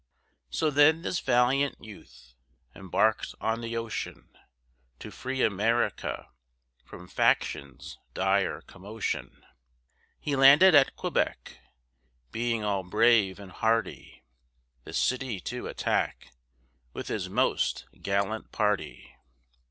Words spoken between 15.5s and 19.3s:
attack, With his most gallant party.